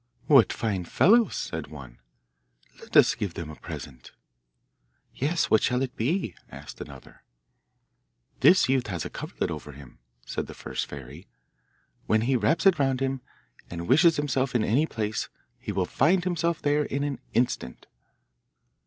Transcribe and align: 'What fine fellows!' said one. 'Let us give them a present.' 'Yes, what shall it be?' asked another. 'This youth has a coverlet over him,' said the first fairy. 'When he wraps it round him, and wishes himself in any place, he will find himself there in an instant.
'What 0.25 0.51
fine 0.51 0.83
fellows!' 0.85 1.35
said 1.35 1.67
one. 1.67 1.99
'Let 2.79 2.97
us 2.97 3.13
give 3.13 3.35
them 3.35 3.51
a 3.51 3.55
present.' 3.55 4.13
'Yes, 5.13 5.51
what 5.51 5.61
shall 5.61 5.83
it 5.83 5.95
be?' 5.95 6.33
asked 6.49 6.81
another. 6.81 7.21
'This 8.39 8.67
youth 8.67 8.87
has 8.87 9.05
a 9.05 9.11
coverlet 9.11 9.51
over 9.51 9.73
him,' 9.73 9.99
said 10.25 10.47
the 10.47 10.55
first 10.55 10.87
fairy. 10.87 11.27
'When 12.07 12.21
he 12.21 12.35
wraps 12.35 12.65
it 12.65 12.79
round 12.79 12.99
him, 12.99 13.21
and 13.69 13.87
wishes 13.87 14.17
himself 14.17 14.55
in 14.55 14.63
any 14.63 14.87
place, 14.87 15.29
he 15.59 15.71
will 15.71 15.85
find 15.85 16.23
himself 16.23 16.63
there 16.63 16.81
in 16.85 17.03
an 17.03 17.19
instant. 17.33 17.85